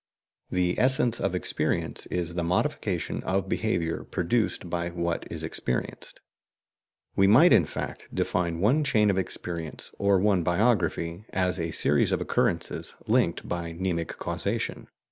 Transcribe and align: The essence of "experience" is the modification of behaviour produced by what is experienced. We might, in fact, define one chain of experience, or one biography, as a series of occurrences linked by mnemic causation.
The 0.49 0.79
essence 0.79 1.19
of 1.19 1.35
"experience" 1.35 2.07
is 2.07 2.33
the 2.33 2.43
modification 2.43 3.21
of 3.21 3.47
behaviour 3.47 4.03
produced 4.03 4.67
by 4.67 4.89
what 4.89 5.31
is 5.31 5.43
experienced. 5.43 6.19
We 7.15 7.27
might, 7.27 7.53
in 7.53 7.65
fact, 7.65 8.07
define 8.11 8.61
one 8.61 8.83
chain 8.83 9.11
of 9.11 9.19
experience, 9.19 9.91
or 9.99 10.17
one 10.17 10.41
biography, 10.41 11.25
as 11.29 11.59
a 11.59 11.69
series 11.69 12.11
of 12.11 12.19
occurrences 12.19 12.95
linked 13.05 13.47
by 13.47 13.73
mnemic 13.73 14.17
causation. 14.17 14.87